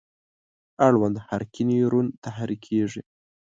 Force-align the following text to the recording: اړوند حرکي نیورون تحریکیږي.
اړوند 0.87 1.17
حرکي 1.27 1.63
نیورون 1.69 2.07
تحریکیږي. 2.25 3.01